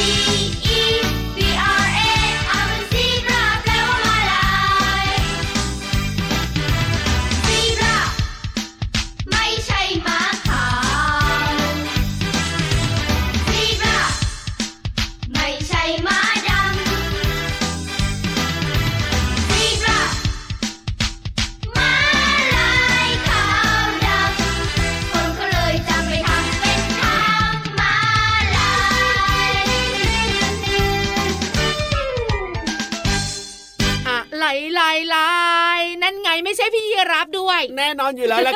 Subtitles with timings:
[0.00, 0.69] You.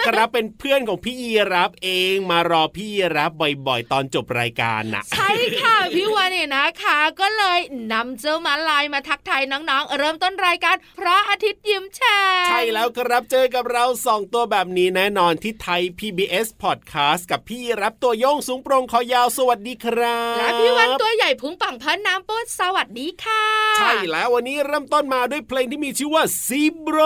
[0.06, 7.60] ครับเป็นเพื่อนของพี่ยีรับเองมารอพี่ยีรับบ่อยๆ ตอนจบรายการน่ะใช่ค่ะพี่วันเนี่ยนะคะ ก็เลย
[7.92, 23.44] นำเจ้ามาลายมาทักทายน้องๆ เริ่มต้นรายการพระอาทิตย์ยิ้มแฉ่งใช่แล้วครับเจอกับเราสองตัวแบบนี้แน่นอนที่ไทย PBS Podcast กับพี่ยีรับตัวโยงสูงโปรงคอยาวสวัสดีครับและพี่วันตัวใหญ่พุงป่องพันน้ำปุดสวัสดีค่ะ
[23.78, 26.98] ใช่แล้ววันนี้เริ่มต้นมาด้วยเพลงที่มีชื่อว่าซีบร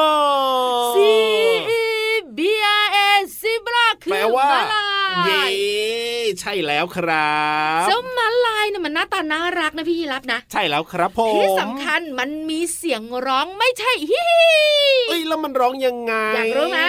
[0.97, 1.13] C E
[1.69, 1.88] B R A ซิ
[3.67, 5.45] บราคือแปลว่าม้ลาย เย้
[6.41, 7.37] ใช่แล้วครั
[7.85, 14.23] บเจ้ามาลายเนี่ยมันหน้าตาน่ารักนะพี่ยีรับนะ ใช่แล้วครับผมที่สำคัญมันมีเสียงร้องไม่ใช่ฮิ
[15.09, 16.81] เอ้ยแล้วมันร้องยังไงอยากรู้ไหม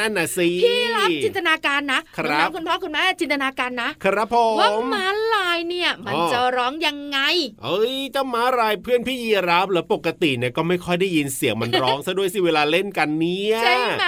[0.00, 7.18] นั่นน่ะสิพี่รับจินตนาการนะครับน้องๆคุณพ่อคุณแม่จินตนาการนะครับผมว่าม้าลายเนี่ยมันอ๋อจะร้องยังไง
[7.62, 14.04] เอ้ยเจ้าม้ารายเพื่อนพี่ยีราฟเหรอปกติเนี่ยก็ไม่ค่อยได้ยินเสียงมันร้องซะด้วยสิเวลาเล่นกันเนี่ยใช่ไหม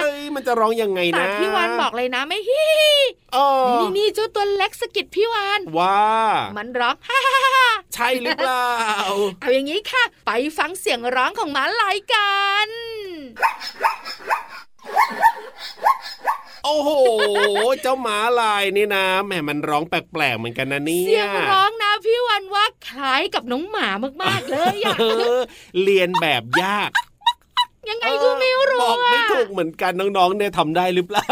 [0.00, 3.04] เอ้ยมันจะร้องยังไงแต่นะพี่วานบอกเลยนะไม่ฮิเออ
[3.80, 6.04] นี่นี่เจ้าตัวเล็กสะกิดพี่วานว่า
[6.56, 8.68] มันร้องฮ่าฮ่าฮ่าใช่หรือเปล่า
[9.40, 12.34] เอาอย่างนี้ค่ะ ไปฟังเสียงร้องของม้าลายกั
[12.66, 12.68] น
[16.64, 16.90] โอ้โห
[17.82, 23.88] เจ้าม้าลายนี่นะแหมมันร้องแปลกๆเหมือนกันนะเนี่ยเสียงร้องนะพี่วานว่าคล้ายกับน้องหมา
[24.22, 25.04] มากๆเลยอะเอ
[25.36, 25.38] อ
[25.82, 26.90] เรียนแบบยาก
[27.90, 31.30] ยังไงก็ไม่รู้บอกไม่อะถูกเหมือนกันน้องๆเนี่ยทำได้หรือเปล่า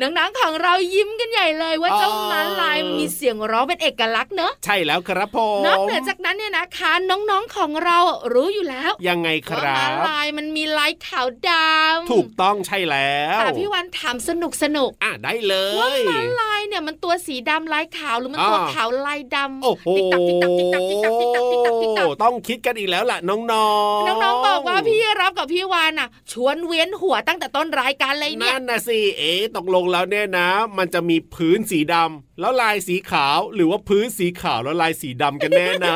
[0.00, 7.98] น้องๆของเรายิ้มกันใหญ่เลยว่าอ๋อเจ้าม้าลายมันมีเสียงร้องเป็นเอกลักษณ์เนอะใช่แล้วครับผมนอกเหนือจากนั้นเนี่ยนะคะน้องๆของเรา
[8.34, 20.38] รู้อยู่แล้ว ยังไงคว่ารัม้าบลายมันมีลายขาวดำถูกต้องใช่แล้วแต่พี่วันถามสนุกสนุกอะได้เลๆว่ายม้าลายเนี่ยมันตัวสีดำลายขาวหรือมันตัวอ่าขาวลายดำโอ้โหติ๊กตักติ๊ก
[20.74, 23.68] ตักติ๊กตักติ๊กตักติ๊กตักติ๊กตักติ๊กตักต้องคิดกันอีกแล้วล่ะน้องๆน้อ
[24.16, 24.43] งๆบอกว่า
[24.86, 30.48] พี่รับกับพี่วานอะ ชวนเวียนหัวตั้งแต่ต้นรายการเลยเนี่ยนั่นนะสิเอ๊ะตกลงแล้วเนี่ยนะ
[30.78, 35.94] มันจะมีพื้นสีดำแล้วลายสีขาวหรือว่าพื้นสีขาวแล้วลายสีดำกันแน่นะ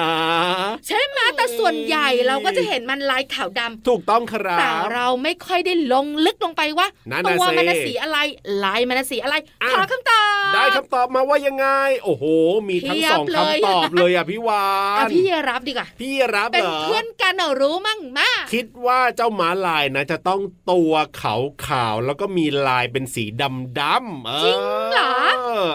[0.87, 8.19] ใช่ไหมแต่ส่วนใหญ่เราก็จะเห็นมันลายขาวดำถูกต้องครับแต่เราไม่ค่อยได้ลงลึกลงไปว่านั่นตัน่ะวมันน่ะสิสีอะไร
[8.65, 11.67] ลายมันน่ะสีอะไรอะขอคำตอบ ได้คำตอบมาว่ายังไง
[12.03, 12.25] โอ้โห
[12.69, 14.65] มีทั้งเพียบสองเลยคำตอบเลยอะพี่วา
[14.99, 20.43] อะนพี่รับดีกว่าพี่รับเป็นเหรอเพื่อนกันเหรอรู้มั่งมาคิดว่าเจ้าหมาลายนะจะต้อง
[20.73, 24.61] ตัวขาวขาวๆแล้วก็มีลายเป็นสีดำดำๆจริง
[24.93, 25.13] เหรอ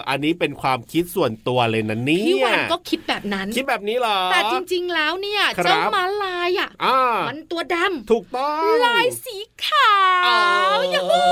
[0.08, 6.98] อันนี้เป็นความคิดส่วนตัวเลยนะเนี่พี่ยวันก็คิดแบบนั้น คิดแบบนี้เหรอแต่จริง ๆ แล้วเนี่ยครับเจ้าม้าลายอะอ่า
[7.28, 7.76] มันตัวด
[8.10, 9.92] ถูกต้องำลายสีขา
[10.22, 10.40] วอ้า
[10.76, 11.22] วยูฮู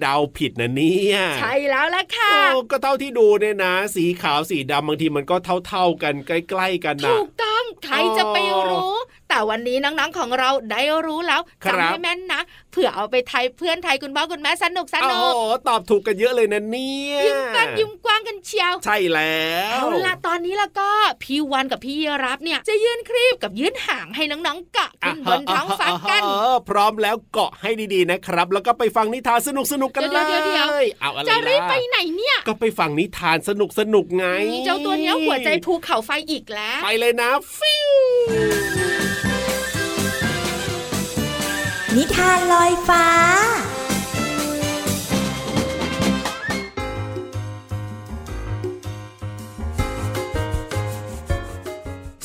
[0.00, 5.36] เดาผิดนะเนี่ยใช่แล้วละค่ะโอ้ก็เท่าที่ดูเนี่ยนะ สีขาวสีดำบางทีมันก็
[5.68, 8.36] เท่า ๆกันใกล้ ๆ กันนะถูกต้องใครจะไป
[8.68, 8.94] รู้
[9.30, 12.40] แต่วันนี้น้องๆของเราได้รู้แล้วครับจำให้แม่นนะ
[12.72, 20.88] เผื่อเอาไปไทยเพื่อนไทยคุณพ่อคุณแม่สนุกสโอ้นุโหกตอบถูกกันเยอะเลยนะเนี่ยยิ้มกว้างยิ้มกว้างกันเชียว ใช่แล้วเอาล่ะตอนนี้แล้วก็
[21.22, 29.50] พี่วันกับพี่รับเนี่ยจะยื่นครีบกับยื่นหางให้น้องๆเกาะขึ้นบนท้องฟ้ากันเออพร้อมแล้วเกาะให้ดีๆนะครับ แล้วก็ไปฟังนิทานส
[29.82, 33.50] นุกๆกันเลเดี๋ยวๆเดี๋ยวยเอาอะไรจะรีบล่ะไปไหนเนี่ย ก็ไปฟังนิทานส
[33.94, 34.26] นุกๆไง
[34.64, 37.90] เจ้าตัวเนี้ยหัวใจภูเขาไฟอีกแล้ว ไปเลยนะฟิว
[41.96, 43.06] นิทานลอยฟ้า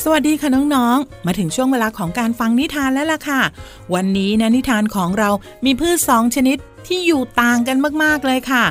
[0.03, 3.41] สวัสดีค่ะน้องๆ มาถึงช่วงเวลาของการฟังนิทานแล้วล่ะค่ะ
[3.93, 5.29] วันนี้นะนิทานของเรา
[5.65, 6.57] มีพืชสองชนิด
[6.87, 8.63] ที่อยู่ต่างกันมากๆเลยค่ะ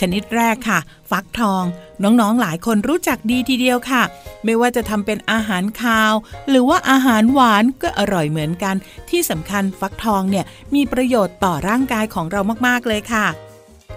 [0.00, 0.78] ชนิดแรกค่ะ
[1.10, 1.64] ฟักทอง
[2.02, 4.02] น้องๆหลายคนรู้จักดีทีเดียวค่ะ
[4.44, 6.12] ไม่ว่าจะทำเป็นอาหารคาว
[6.48, 8.76] หรือว่าอาหารหวานก็อร่อยเหมือนกัน
[9.10, 10.44] ที่สำคัญฟักทองเนี่ย
[10.74, 13.26] มีประโยชน์ต่อร่างกายของเรามากๆเลยค่ะ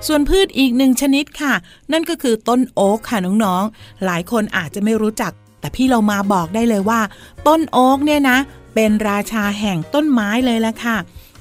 [0.08, 1.54] ส่วนพืชอีกหนึ่งชนิดค่ะ
[1.92, 7.02] นั่นก็คือต้นโอ๊กค่ะน้องๆ หลายคนอาจจะไม่รู้จัก แต่พี่เรามาบอกได้เลยว่า
[7.48, 8.38] ต้นโอ๊กเนี่ยนะ
[8.76, 10.98] เป็นราชาแห่งต้นไม้เลยละค่ะ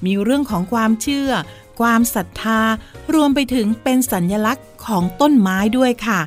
[0.07, 1.31] มีเรื่องของความเชื่อ
[1.81, 2.61] ความศรัทธา
[3.15, 6.21] รวมไปถึงเป็นสัญลักษณ์ของต้นไม้ด้วยค่ะ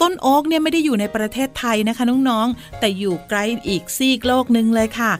[0.00, 3.38] ต้นโอ๊กเนี่ยไม่ได้อยู่ในประเทศไทยนะคะน้องๆ แต่อยู่ไกล
[3.68, 5.12] อีกซีกโลกหนึ่งเลยค่ะ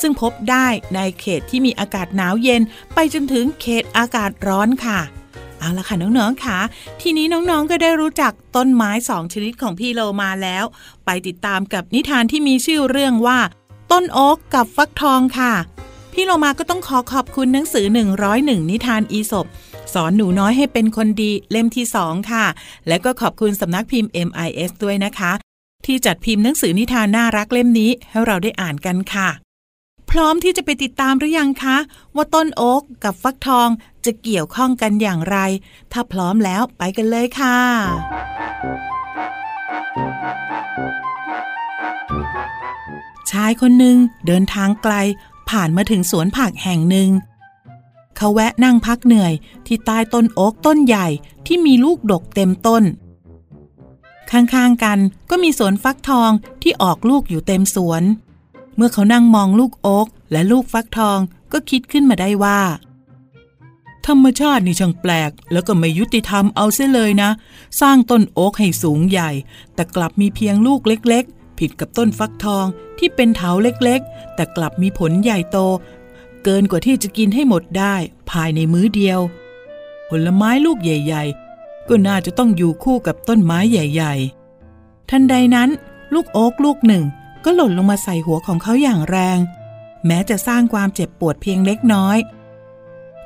[0.00, 2.62] ซึ่งพบได้ในเขตที่มีอากาศหนาวเย็น
[2.94, 5.00] ไปจนถึงเขตอากาศร้อนค่ะ
[5.58, 6.58] เอาละค่ะน้องๆค่ะ
[7.00, 10.64] ทีนี้น้องๆก็ได้รู้จักต้นไม้สองชนิดของพี่โลมาแล้ว
[11.04, 13.38] ไปติดตามกับนิทานที่มีชื่อเรื่องว่า
[13.92, 15.52] ต้นโอ๊กกับฟักทองค่ะ
[16.20, 17.86] พี่โลมาก็ต้องขอขอบคุณหนังสือ
[18.28, 19.46] 101 นิทานอีสบ
[19.94, 22.46] สอนหนูน้อยให้เป็นคนดีเล่มที่ 2 ค่ะ
[22.88, 25.32] และก็ขอบคุณสำนักพิมพ์ MIS ด้วยนะคะ
[25.86, 29.28] ที่จัดพิมพ์หนังสือนิทานน่ารักเล่มนี้ให้เราได้อ่านกันค่ะ
[30.10, 31.76] พร้อมที่จะไปติดตามหรือยังคะ
[32.16, 33.68] ว่าต้นโอ๊กกับฟักทอง
[34.04, 35.36] จะเกี่ยวข้องกันอย่างไร
[35.92, 37.56] ถ้าพร้อมแล้วไปกันเลยค่ะ
[43.30, 44.94] ชายคนหนึ่งเดินทางไกล
[45.50, 47.10] ผ่านมาถึงสวนผักแห่งหนึ่ง
[48.16, 49.32] เขาแวะนั่งพักเหนื่อย
[49.66, 51.06] ที่ใต้ต้นโอ๊กต้นใหญ่
[51.46, 52.82] ที่มีลูกดกเต็มต้น
[54.30, 54.98] ข้างๆกัน
[55.30, 56.30] ก็มีสวนฟักทอง
[56.62, 58.02] ที่ออกลูกอยู่เต็มสวน
[58.76, 61.18] เมื่อเขานั่งมองลูกโอ๊กและลูกฟักทอง
[61.52, 62.60] ก็คิดขึ้นมาได้ว่า
[64.06, 67.30] ธรรมชาตินี่ช่างแปลก แล้วก็ไม่ยุติธรรมเอาเสียเลยนะ
[67.80, 69.30] สร้างต้นโอ๊กให้สูงใหญ่
[69.74, 71.24] แต่กลับมีเพียงลูกเล็ก
[71.58, 72.66] ผิดกับต้นฟักทอง
[72.98, 75.58] ที่เป็นเถาเล็กๆ แต่กลับมีผลใหญ่โต
[76.44, 77.94] เกินกว่าที่จะกินให้หมดได้
[78.30, 79.20] ภายในมื้อเดียว
[80.08, 81.24] ผลไม้ลูกใหญ่
[81.56, 84.14] ๆ ก็น่าจะต้องอยู่คู่กับต้นไม้ใหญ่
[84.62, 85.70] ๆ ทันใดนั้น
[86.14, 87.04] ลูกโอ๊กลูกหนึ่ง
[87.44, 89.38] ก็หล่นลงมาใส่หัวของเขาอย่างแรง
[90.06, 92.18] แม้จะสร้างความเจ็บปวดเพียงเล็กน้อย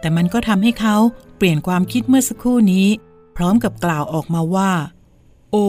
[0.00, 0.96] แต่มันก็ทำให้เขา
[1.36, 2.86] เปลี่ยนความคิดเมื่อสักครู่นี้
[3.36, 4.72] พร้อมกับกล่าวออกมาว่า
[5.50, 5.68] โอ้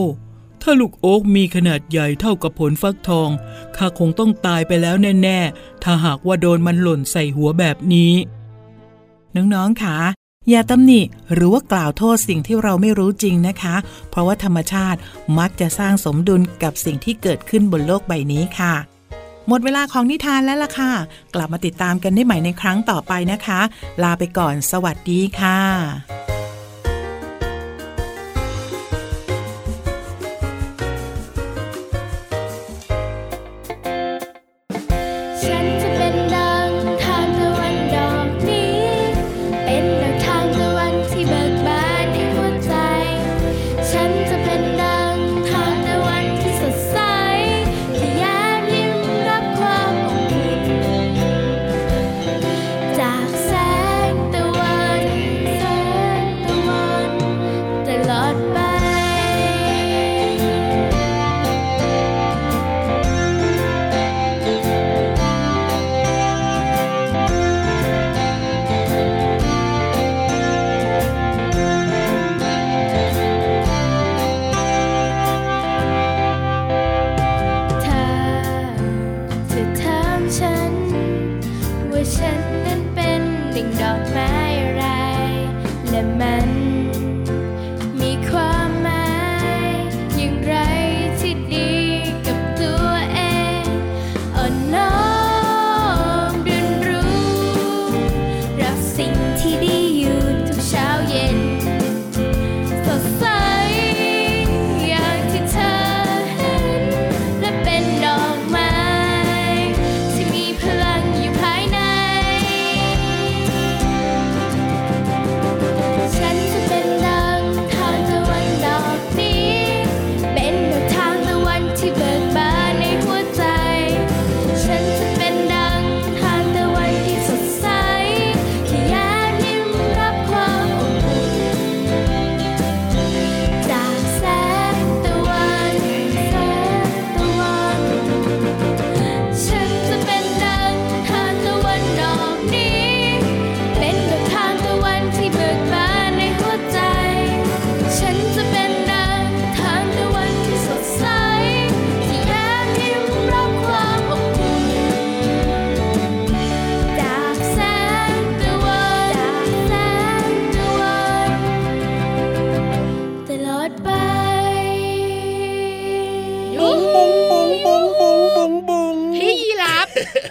[0.65, 3.29] ถ้าลูกโอ๊กมีขนาดใหญ่เท่ากับผลฟักทอง
[3.77, 8.13] ข้าคงต้องตายไปแล้วแน่ ๆ ถ้าหากว่าโดนมันหล่นใส่หัวแบบนี้
[9.35, 9.97] น้องๆค่ะ
[10.49, 11.01] อย่าตำหนิ
[11.33, 13.75] หรือว่ากล่าวโทษสิ่งที่เราไม่รู้จริงนะคะ
[14.09, 14.99] เพราะว่าธรรมชาติ
[15.39, 18.73] มักจะสร้างสมดุลกับสิ่งที่เกิดขึ้นบนโลกใบนี้ค่ะ
[19.47, 20.91] หมดเวลาของนิทานแล้วล่ะค่ะ
[21.35, 23.61] กลับมาติดตามกันได้ใหม่ในครั้งต่อไปนะคะ
[24.03, 26.32] ลาไปก่อนสวัสดีค่ะ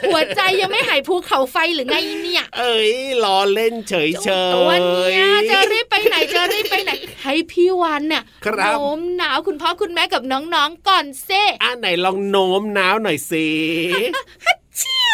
[0.08, 2.92] หัวใจยังไม่หายภูเขาไฟหรือไงเนี่ย เอ้ย
[3.24, 4.70] ล้อเล่นเฉยเฉยตัว
[5.12, 13.46] เนี้ยจะรีบไปไหนจะรีบไปไหนให้พี่วันเนี่ยครับโน้มหนาวคุณพ่อคุณแม่กับน้องๆก่อนเซ่อะไหนลองโน้มน้าวหน่อยสิ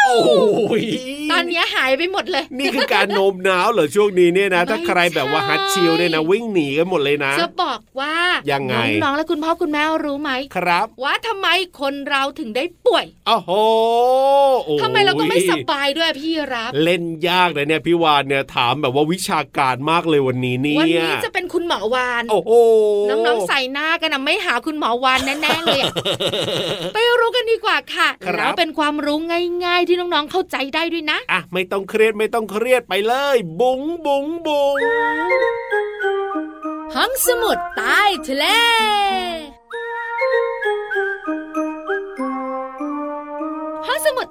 [0.09, 0.85] โอ้ย
[1.31, 8.15] ตอนเนี้ยหายไปหมดเลย นี่คือการโน้มน้าวเหรอช่วงนี้เนี่ยนะไม่ถ้าใครแบบว่าใช่ฮัดชิลเนี่ยนะวิ่งหนีกันหมดเลยนะ จะบอกว่า
[8.53, 11.49] ยังไงน้องๆและคุณพ่อคุณแม่รู้ไหมครับ ว่าทำไม
[11.81, 13.51] คนเราถึงได้ป่วยโอ้โห
[14.65, 22.53] โอ้ยทำไมเราก็ไม่สบายด้วยพี่รับ เล่นยากเลยเนี่ยพี่วานเนี่ยถามแบบว่าวิชาการมากเลยวันนี้เนี่ยวันนี้จะเป็นคุณหมอวาน โอ้โห
[23.09, 25.93] น้องๆใส่หน้ากันนะไม่หาคุณหมอวานแน่ๆเลยอะ
[26.95, 29.19] ไปรู้กันดีกว่าค่ะครับแล้วเป็นความรู้
[29.65, 34.77] ง่าย ๆที่น้องๆเข้าใจได้ด้วยนะ อะ ไม่ต้องเครียดไม่ต้องเครียดไปเลย บุ๋งบุ๋งบุ๋ง
[36.95, 38.47] ห้องสมุดใต้ทะเล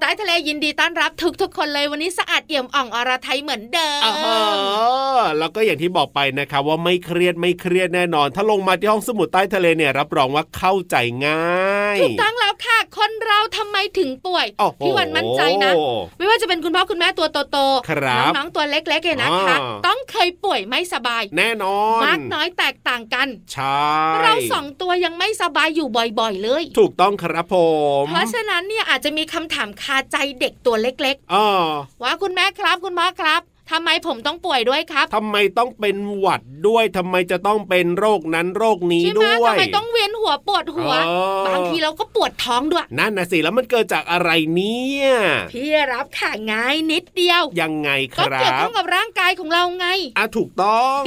[0.00, 4.14] ใต้ทะเลยินดีต้อนรับทุกๆคนเลยวันนี้สะอาดเอี่ยมอ่องอรไทยเหมือนเดิมอ๋อ
[5.38, 15.72] แล้วก็อย่างที่บอกไปนะครับว่าไม่เครียดไม่เครียดแน่นอน ถ้าลงมาที่ห้องสมุดใต้ทะเลเนี่ยรับรองว่าเข้าใจง่ายถูกต้องแล้วค่ะ คนเราทำไมถึงป่วยโอ้โหพี่วันมั่นใจนะ
[16.18, 17.58] ไม่ว่าจะเป็นคุณพ่อคุณแม่ตัวโต
[17.90, 23.82] ครับน้องๆตัวเล็กๆเนี่ยนะคะอ่าต้องเคยป่วยไม่สบาย แน่นอนมากน้อยแตกต่างกันใช่
[24.22, 25.88] เราสองตัวยังไม่สบายอยู่
[26.18, 27.56] บ่อยๆ เลย ถูกต้องครับผ
[28.00, 33.42] ม เพราะฉะนั้นเนี่ยอาจจะมีคำถามคาใจเด็กตัวเล็กอ๋อๆว่าคุณแม่ครับคุณพ่อครับ
[33.72, 41.10] ทำไมผมต้องป่วยด้วยครับ ทำไมต้องเป็นหวัดด้วย ทำไมจะต้องเป็นโรคนั้นโรคนี้ใช่ไหมด้วย ทำไมต้องเวียนหัวปวดหัวเอ
[41.42, 45.06] อบางทีเราก็ปวดท้องด้วย นั่นนะสิ แล้วมันเกิดจากอะไรเนี่ย
[45.52, 49.86] พี่รับค่ะง่ายนิดเดียว ยังไงคก็รัเกี่ยวข้บองกับร่างกายของเราไง
[50.18, 51.02] อะถูกต้อง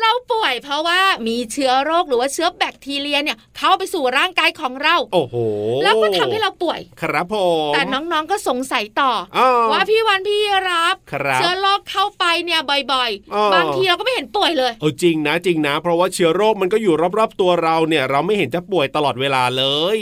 [0.00, 5.36] เราป่วยเพราะว่ามีเชื้อโรคหรือว่าเชื้อแบคทีเรียเนี่ยเข้าไปสู่ร่างกายของเรา โอ้โห
[5.82, 7.36] แล้วก็ทำให้เราป่วย ครับผ
[7.70, 12.60] มแต่น้องๆก็สงสัยต่อออ๋อว่าพี่วันพี่รับครับเชื้อโรคเข้าไปเนี่ย
[12.92, 19.64] บ่อยอ๋อๆบางทีเราก็ไม่เห็นป่วยเลยเออจริงนะจริงนะ เพราะว่าเชื้อโรคมันก็อยู่รอบๆตัวเราเนี่ย เราไม่เห็นจะป่วยตลอดเวลาเล
[19.96, 19.98] ย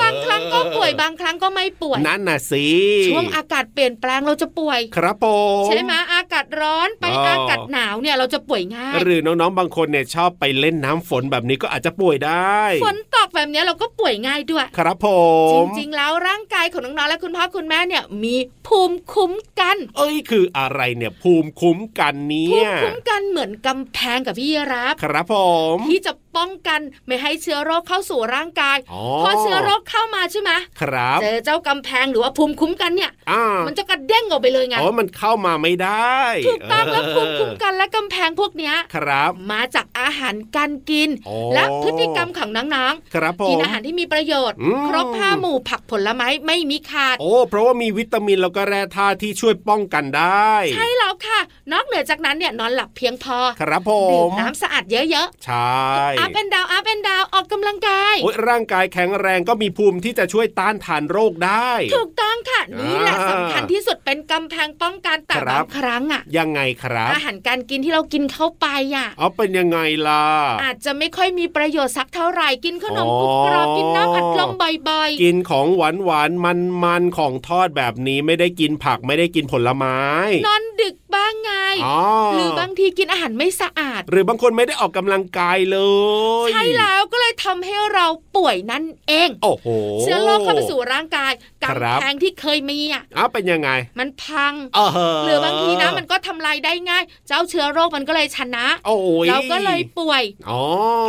[0.00, 2.66] บางครั้งก็ป่วยเออบางครั้งก็ไม่ป่วยนั่นน่ะสิ
[3.06, 5.26] ช่วงอากาศเปลี่ยนแปลงเราจะป่วย ครับผ
[5.62, 15.06] มใช่ไหมอากาศร้อนไปอ๋อออากาศหนาวเนี่ยเราจะป่วยง่ายหรือน้องๆบางคนเนี่ยชอบไปเล่นน้ำฝนแบบนี้ก็อาจจะป่วยได้ฝนตกแบบเนี้ยเราก็ป่วยง่ายด้วย ครับผ
[15.52, 18.36] จมริงๆ แล้วร่างกายของน้องๆและคุณพ่อคุณแม่เนี่ยมี
[18.66, 25.36] ภูมิคุ้มกัน เอ้ยคืออะไรเนี่ยภูมิคุ้มกันเนี่ภูยมิคุ้มกันเหมือนกำแพงกับพี่รับ ครับผ
[25.74, 51.38] มที่จะป้องกันไม่ให้เชื้อโรคเข้าสู่ร่างกายอ๋อพอเชื้อโรคเข้ามาใช่ไหมครับเจอเจ้ากำแพงหรือว่าภูมิคุ้มกันเนี่ยอ่ามันจะกระเด้งออกไปเลยไงอ๋อมันเข้ามาไม่ได้ถูกต้องแล้วเภูมิคุ้มกันและกำแพงพวกเนี้ยครับ มาจากอาหารการกินอ๋อและพฤติกรรมของน้องครับผๆกินมอาหารที่มีประโยชน์อืมครบห้าหมู่ผักผลไม้ไม่มีขาด โอ้เพราะว่ามีวิตามินแล้วก็แร่ธาตุที่ช่วยป้องกันได้ ใช่แล้วค่ะ
[51.72, 70.26] นอกเหนือจากนั้นเนี่ยนอนหลับเพียงพอ ครับผดื่มมน้ำสะอาดเยอะใช่ๆอัพแอนดาวอัพแอนดาวออกกำลังกายโอ้ยร่างกายแข็งแรงก็มีภูมิที่จะช่วยต้านทานโรคได้ ถูกต้องค่ะนี่แหละอ่าสำคัญที่สุดเป็นกำแพงป้องกันแต่ครับบางครั้งอะ ยังไงครับ อาหารการกินที่เรากินเข้าไปอะเอาเป็นยังไงล่ะ
[70.62, 81.52] อาจจะไม่ค่อยมีประโยชน์สักเท่าไหร่กินขนมอ๋อกรุบกรอบกินน้ำอัดลมบ่อยกินของหวานหวานมันมันๆของทอดแบบนี้ไม่ได้กินผักไม่ได้กินผลไม้ๆนอนดึกบ้างไง
[81.84, 82.00] อ๋อ
[82.32, 85.78] หรือบางทีกินอาหารไม่สะอาด หรือบางคนไม่ได้ออกกำลังกายเล
[86.11, 86.11] ย
[86.52, 89.66] ใช่แล้วก็เลยทำให้เราป่วยนั่นเอง โอ้โห
[90.00, 91.32] เชื้อโรคเข้าไปสู่ร่างกาย
[91.64, 94.90] ครักำบแพงที่เคยมีอะอ้าวเป็นยังไง มันพังเออ
[95.24, 100.60] หรือบางทีนะมันก็ทำลายได้ง่าย เจ้าเชื้อโรคมันก็เลยชนะโอ้ยเราก็เลยป่วยอ๋อ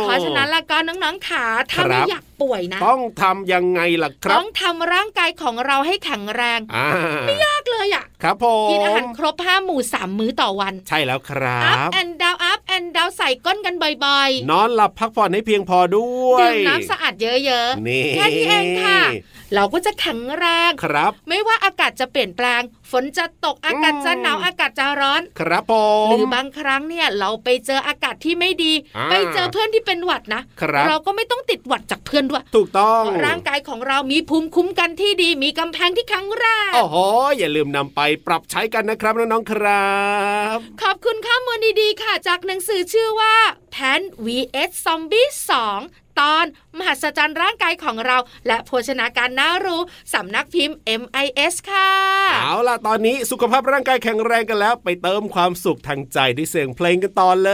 [0.02, 6.88] เพราะฉะนั้นละก็น้องๆขาถ้าครับไม่อยากป่วยนะ ต้องทำยังไงล่ะครัต้บองทำร่างกายของเราให้แข็งแรงอ่า
[7.44, 19.00] มากเลยอะครับผมกินอาหารครบห้าหมู่สามมื้อต่อวัน ใช่แล้วครัอัพบแอนดาวอัพแอนดาวใส่ก้นกันบ่อยนอนหลับพักผ่อนให้เพียงพอด้วยๆดื่มน้ำสะอาดเยอะนี่ๆแค่นี้เองค่ะ
[19.54, 25.72] เราก็จะแข็งแรงครับ ไม่ว่าอากาศจะเปลี่ยนแปลงฝ นจะตกอากาศจะหนาวอากาศจะร้อน ครับผ
[26.08, 36.96] หมรือบางครั้งเนี่ยเราไปเจออากาศที่ไม่ดีอ่าไปเจอเพื่อนที่เป็นหวัดนะครับเราก็ไม่ต้องติดหวัดจากเพื่อนด้วย ถูกต้องเพราะร่างกายของเรามีภูมิคุ้มกันที่ดี มีกำแพงที่แข็งแรงโอ้โห
[37.38, 39.94] อย่าลืมนำไปปรับใช้กันนะครับน้องๆครั
[40.56, 43.34] บ ขอบคุณข้อมูลดีๆค่ะ จากหนังสือชื่อว่า
[43.70, 45.26] แพน vs ซอมบี้
[45.68, 46.44] 2 ตอน
[46.78, 49.80] มหัศจรรย์ร่างกายของเรา และโภชนาการน่ารู้
[50.14, 51.90] สำนักพิมพ์ MIS ค่ะ
[52.42, 57.50] เอาล่ะ ตอนนี้สุขภาพร่างกายแข็งแรงกันแล้ว ไปเติมความสุขทางใจด้วยเสียงเพลงกันต่อเล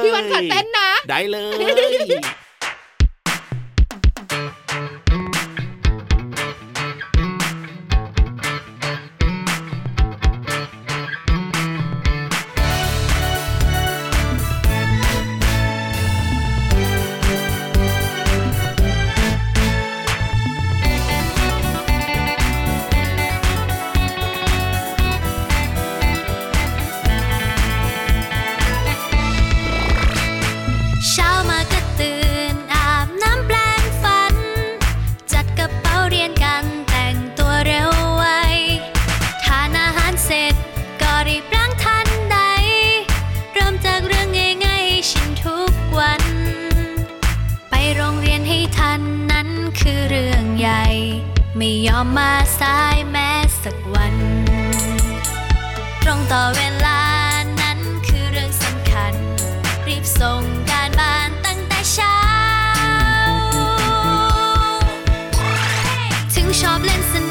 [0.00, 1.62] ย พี่วันขอเต้นนะ ได้เลย
[66.54, 67.23] ถึง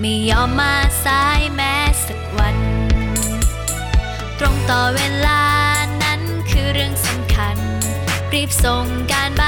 [0.00, 1.74] ไม่ยอมมาสายแม้
[2.06, 2.56] สักวัน
[4.38, 5.42] ตรงต่อเวลา
[6.02, 7.56] นั้นคือเรื่องสำคัญ
[8.32, 9.47] รีบส่งการบ้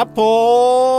[0.00, 0.22] ครับผ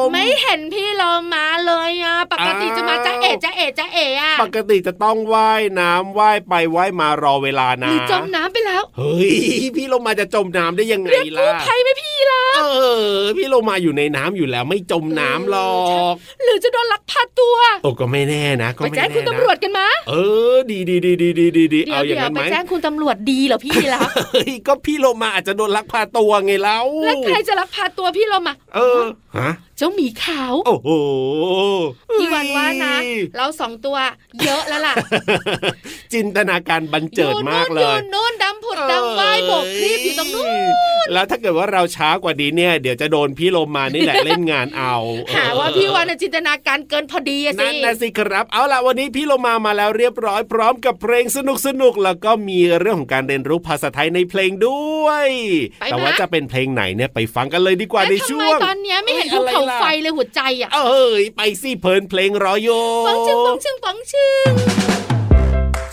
[0.01, 9.33] ม ไม่เห็นพี่โลมาเลยอะปกติจะมาจะเอะจะเอะจะเอะอะปกติจะต้องว่ายน้ำว่ายไปว่ายมารอเวลาหนะรือจมน้ำไปแล้วเฮ้ย
[9.75, 12.61] พี่โลมาจะจมน้ำได้ยังไงเรียกล่ะกู้ภัยไหมพี่รับเอ
[13.17, 15.73] อ พี่โลมาอยู่ในน้ำอยู่แล้วไม่จมน้ำหรอ
[16.11, 20.13] ก หรือจะโดนลักพาตัวโอ้ก็ไม่แน่นะก็ไปไม่แจ้งแน่คุณนะตำรวจกันมา เอ
[20.53, 29.01] อ ดีดีดีดีดีดีดีเดี๋ยเอาวอย่างเดี๋ยวนั้นไปไหมแจ้งคุณตำรวจดีเหรอพี่รับเฮ้ยก็พี่โลมาอาจจะโดนลักพาตัวไงแล้วแล้วใครจะลักพาตัวพี่โลมาเออ
[29.37, 30.89] ฮะ เจ้าหมีขาว โอ้โห
[32.13, 32.95] พี่วันว่านะ
[33.37, 33.97] เราสองตัว
[34.43, 34.95] เยอะแล้วล่ะ
[36.13, 40.47] จินตนาการบันเจิดมากเลอยู่ยโน่นดำผุดดำว่ายโบกคลิปอยู่ตรงนู้น
[41.13, 44.95] แล้วถ้าเกิดว่าเราช้ากว่านี้เนี่ย เดี๋ยวจะโดนพี่โลมานี่แหละเล่นงานเอา
[45.35, 55.27] หาว่าพี่วันน่ะจินตนาการเกินพอดีอะสินั่นนะสิครับ เอาล่ะวันนี้พี่โลมามาแล้วเรียบร้อยพร้อมกับเพลงสนุกสนุกๆแล้วก็มีเรื่องของการเรียนรู้ภาษาไทยในเพลงด้วย
[55.79, 62.69] ไปแต่นะว่าจะเป็นเพลงไหนเนี่ยไปฟังกันเลยดีกว่าในแล้วทำช่ไมวงตอนเนี้ยไม่เห็นเอ้ภูยอะไรเขาล่ะไฟเลยหัวใจอะ เอ้ยไปสิเพลินเพลงรอโย
[63.07, 64.51] ปังชึงปังชึงปังชึง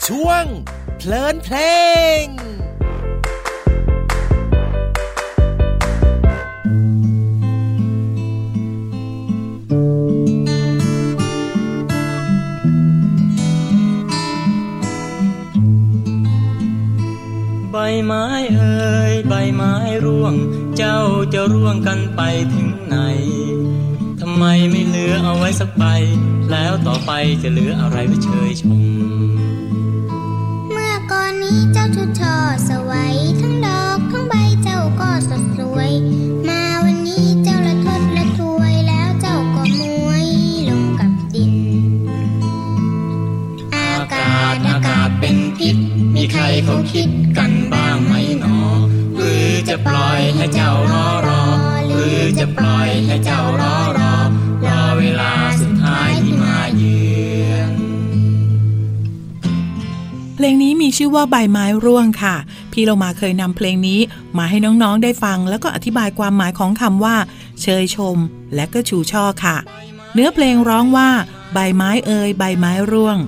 [0.07, 0.45] ช่วง
[0.99, 1.57] เพลินเพล
[2.25, 2.27] ง
[17.73, 18.25] ใบไม้
[18.57, 20.35] เอ่ยใบไม้ร่วง
[20.77, 21.01] เจ้า
[21.33, 22.21] จะร่วงกันไป
[22.55, 22.69] ถึง
[24.71, 25.85] ไม่เหลือเอาไว้สักใบ
[26.51, 27.11] แล้วต่อไป
[27.43, 28.81] จะเหลืออะไรไว้เชยชม
[30.73, 32.37] เมื่อก่อนนี้เจ้าชุดช่อ
[32.69, 35.93] สวยทั้งดอกทั้งใบเจ้าก็สดสวย
[36.49, 40.27] มาวันนี้เจ้าละทดละทวยแล้วเจ้าก็มวย
[40.69, 41.55] ลงกับดิน
[43.75, 45.77] อากาศอากาศเป็นพิษ
[46.15, 48.59] มีใครเขาคิดกันบ้างไหมหนอ
[49.17, 51.43] หรือจะปล่อยให้เจ้ารอรอ
[51.91, 54.06] หรือจะปล่อยให้เจ้ารอรอ
[54.99, 57.01] เวลาสุดท้ายที่มาเยื
[57.51, 57.71] อน
[60.35, 62.37] เพลงนี้มีชื่อว่าใบไม้ร่วงค่ะ
[62.73, 64.01] พี่เรามาเคยนำเพลงนี้
[64.39, 67.17] มาให้น้องๆได้ฟัง แล้วก็อธิบายความหมายของคำว่า
[67.63, 68.17] เชยชม
[68.55, 69.57] และก็ชูช่อค่ะ
[70.15, 71.11] เนื้อเพลงร้องว่า
[71.55, 73.19] ใบไม้เอ่ยใบไม้ร่วง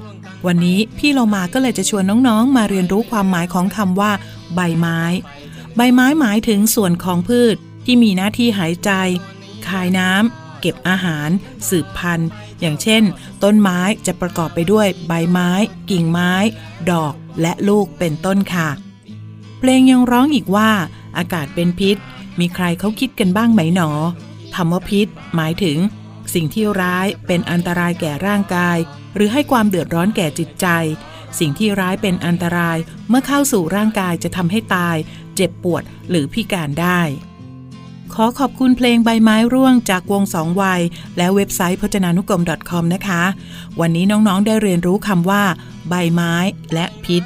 [0.46, 4.12] วันนี้พี่เรามาก็เลยจะชวนน้องๆ มาเรียนรู้ความหมายของคำว่า
[4.54, 5.00] ใบไม้
[5.76, 8.90] ใบไม้หมายถึงส่วนของพืชที่มีหน้าที่หายใจ
[9.68, 11.28] คายน้ำ เก็บอาหาร
[11.68, 13.02] สืบพันธุ์ อย่างเช่น
[13.42, 15.50] ต้นไม้จะประกอบไปด้วยใบไม้
[15.90, 16.32] กิ่งไม้
[16.90, 18.68] ดอกและลูกเป็นต้นค่ะ
[19.58, 20.70] เพลงยังร้องอีกว่า
[21.18, 21.96] อากาศเป็นพิษ
[22.40, 23.90] มีใครเขาคิดกันบ้างไหมหนอ
[24.54, 25.78] คำว่าพิษ หมายถึง
[26.34, 28.78] สิ่งที่ร้ายเป็นอันตรายแก่ร่างกาย
[29.14, 30.66] หรือให้ความเดือดร้อนแก่จิตใจ
[31.38, 34.96] สิ่งที่ร้ายเป็นอันตรายเมื่อเข้าสู่ร่างกายจะทำให้ตาย
[35.36, 37.00] เจ็บปวดหรือพิการได้
[38.14, 40.80] ขอขอบคุณเพลงใบไม้ร่วงจากวงสองวัย
[41.16, 43.22] และเว็บไซต์พจนานุกรม .com นะคะ
[43.80, 45.42] วันนี้น้องๆได้เรียนรู้คำว่า
[45.88, 46.34] ใบไม้
[46.74, 47.22] และพิษ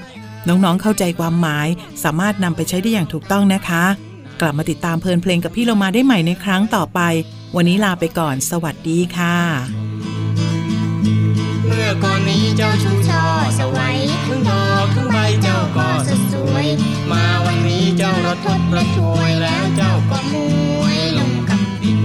[0.49, 1.69] น้องๆเข้าใจความหมาย
[2.03, 3.85] สามารถนำไปใช้ได้อย่างถูกต้องนะคะ
[4.41, 7.01] กลับมาติดตามเพลินเพลงกับพี่โลมาได้ใหม่ในครั้งต่อไป
[7.57, 10.02] วันนี้ลาไปก่อน สวัสดีค่ะ
[11.73, 13.25] มื่อก่อนนี้เจ้าชูช่อ
[13.59, 16.67] สวัยทั้งดอกทั้งใบเจ้าก็สดสวย
[17.11, 20.35] มาวันนี้เจ้าระทบระทวยแล้วเจ้าก็ม
[20.81, 22.01] วยลงกับดิน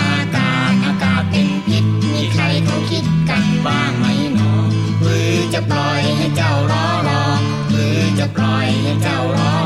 [0.00, 4.52] อากาศอากาศเป็นพิษมีใครเขาคิดกันบ้างไหมหนอ
[5.02, 7.24] หรือจะปล่อยให้เจ้ารอรอ
[7.70, 9.61] หรือจะปล่อยให้เจ้ารอ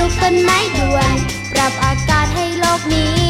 [0.00, 1.16] ปลูกต้นไม้ด่วน
[1.52, 3.20] ปรับอากาศให้โลกนี้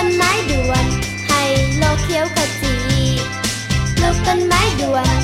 [0.00, 0.84] ต้นไม้ด่วน
[1.28, 1.42] ให้
[1.78, 2.76] โลกเขียวขจี
[3.96, 5.18] ปลูกต้นไม้ด่วน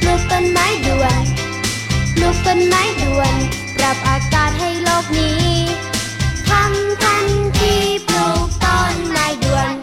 [0.00, 1.22] ปลูกต้นไม้ด่วน
[2.14, 3.34] ปลูกต้นไม้ด่วน
[3.76, 5.52] ปรับอากาศให้โลกนี้
[6.48, 7.26] ทำทัน
[7.58, 7.74] ที
[8.08, 9.74] ปลูกต้นไม้ด่วน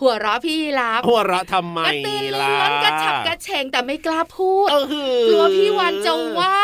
[0.00, 6.56] หัวเราะพี่รับหัวเราะทำไมกระตือรือล่ะร้นกระฉับกระเฉงแต่ไม่กล้าพูดเออหือกลัวพี่วันจะว่า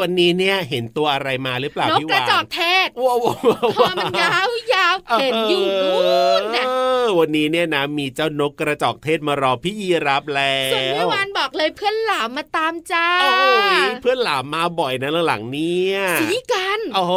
[0.00, 5.98] วันนี้เนี่ยเห็นตัวอะไรมาหรือเปล่านกพี่กระวานจอกเทศว้าวว้าวคอมันยาวยาวๆเห็นอยู่นู่
[6.40, 6.70] นน่ะเอ
[7.04, 13.32] อวันนี้เนี่ยนะมีเจ้านกกระจอกเทศมารอพี่ยีรับแล้วส่วนพี่วานบอกเลยเพื่อนหลามมาตามจ้าโอ้
[13.74, 17.14] ยเพื่อนหลามมาบ่อยนะหลังๆเนี่ยสีกันโอ้โห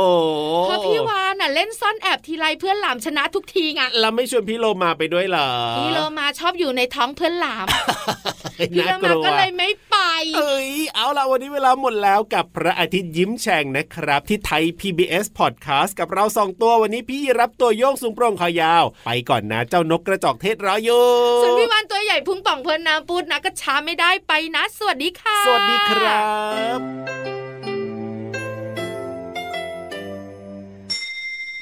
[0.63, 7.67] เพราะพี่วาน น่ะเล่นซ่อนแอบทีไรเพื่อนหลามชนะทุกทีไงเราไม่ชวนพี่โลมาไปด้วยเหรอพี่โลมาชอบอยู่ในท้องเพื่อนหลาม
[8.57, 9.97] เฮ้ยพี่โลน่ากมาลัวก็เลยไม่ไป
[10.37, 21.05] เอ้ยเอาล่ะวันนี้เวลาหมดแล้วกับพระอาทิตย์ยิ้มแฉ่งนะครับ ที่ไทย PBS Podcast กับเราสองตัววันนี้พี่รับตัวโยงสูงโปร่งคอยาว ไปก่อนนะเจ้านกกระจอกเทศรออยู่
[21.43, 26.23] ส่วนพี่วานตัวใหญ่พุงป่องเพลินน้ำปูดนะก็ช้าไม่ได้ไปนะ สวัสดีค่ะ สวัสดีครั
[26.77, 27.48] บ